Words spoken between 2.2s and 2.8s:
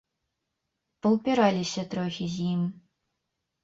з ім.